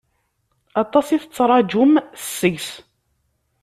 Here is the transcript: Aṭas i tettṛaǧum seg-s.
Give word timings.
Aṭas 0.83 1.07
i 1.09 1.17
tettṛaǧum 1.21 1.93
seg-s. 2.37 2.69